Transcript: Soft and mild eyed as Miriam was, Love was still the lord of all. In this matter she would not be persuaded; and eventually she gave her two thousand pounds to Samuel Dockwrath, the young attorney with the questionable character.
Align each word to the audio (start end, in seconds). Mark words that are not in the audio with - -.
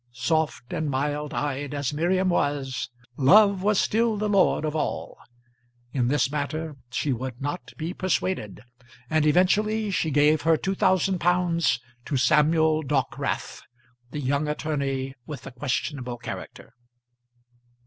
Soft 0.13 0.73
and 0.73 0.89
mild 0.89 1.31
eyed 1.31 1.75
as 1.75 1.93
Miriam 1.93 2.27
was, 2.29 2.89
Love 3.17 3.61
was 3.61 3.79
still 3.79 4.17
the 4.17 4.27
lord 4.27 4.65
of 4.65 4.75
all. 4.75 5.15
In 5.91 6.07
this 6.07 6.31
matter 6.31 6.75
she 6.89 7.13
would 7.13 7.39
not 7.39 7.71
be 7.77 7.93
persuaded; 7.93 8.61
and 9.11 9.27
eventually 9.27 9.91
she 9.91 10.09
gave 10.09 10.41
her 10.41 10.57
two 10.57 10.73
thousand 10.73 11.19
pounds 11.19 11.79
to 12.05 12.17
Samuel 12.17 12.81
Dockwrath, 12.81 13.61
the 14.09 14.19
young 14.19 14.47
attorney 14.47 15.13
with 15.27 15.43
the 15.43 15.51
questionable 15.51 16.17
character. 16.17 16.73